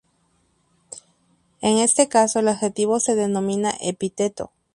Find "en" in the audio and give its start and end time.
1.61-1.77